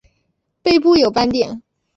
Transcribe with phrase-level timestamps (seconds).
[0.63, 1.61] 背部有斑点。